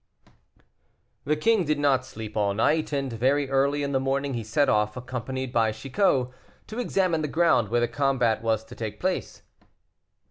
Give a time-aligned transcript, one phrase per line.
[1.25, 4.67] The king did not sleep all night, and very early in the morning he set
[4.67, 6.29] off, accompanied by Chicot,
[6.65, 9.43] to examine the ground where the combat was to take place.